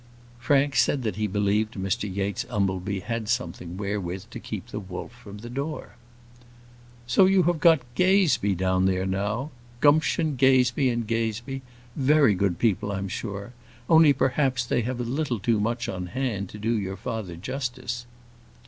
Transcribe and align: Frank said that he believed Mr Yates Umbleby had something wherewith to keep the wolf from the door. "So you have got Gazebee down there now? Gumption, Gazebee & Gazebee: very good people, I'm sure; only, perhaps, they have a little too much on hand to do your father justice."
Frank 0.39 0.75
said 0.77 1.03
that 1.03 1.17
he 1.17 1.27
believed 1.27 1.73
Mr 1.75 2.11
Yates 2.11 2.43
Umbleby 2.49 3.01
had 3.01 3.29
something 3.29 3.77
wherewith 3.77 4.31
to 4.31 4.39
keep 4.39 4.65
the 4.69 4.79
wolf 4.79 5.11
from 5.11 5.37
the 5.37 5.47
door. 5.51 5.91
"So 7.05 7.27
you 7.27 7.43
have 7.43 7.59
got 7.59 7.83
Gazebee 7.93 8.55
down 8.55 8.85
there 8.87 9.05
now? 9.05 9.51
Gumption, 9.79 10.37
Gazebee 10.37 10.95
& 10.95 11.05
Gazebee: 11.07 11.61
very 11.95 12.33
good 12.33 12.57
people, 12.57 12.91
I'm 12.91 13.09
sure; 13.09 13.53
only, 13.87 14.11
perhaps, 14.11 14.65
they 14.65 14.81
have 14.81 14.99
a 14.99 15.03
little 15.03 15.37
too 15.37 15.59
much 15.59 15.87
on 15.87 16.07
hand 16.07 16.49
to 16.49 16.57
do 16.57 16.75
your 16.75 16.97
father 16.97 17.35
justice." 17.35 18.07